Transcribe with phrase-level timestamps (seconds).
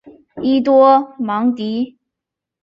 [0.41, 1.95] 伊多芒迪。